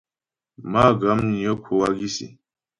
[0.71, 2.27] Má'a Guamnyə kwə wágisî.